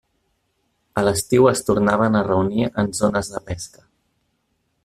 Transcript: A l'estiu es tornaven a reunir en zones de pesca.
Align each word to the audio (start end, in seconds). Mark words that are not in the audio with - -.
A 1.01 1.03
l'estiu 1.07 1.45
es 1.51 1.61
tornaven 1.69 2.19
a 2.21 2.25
reunir 2.31 2.67
en 2.85 2.93
zones 3.03 3.33
de 3.35 3.47
pesca. 3.51 3.89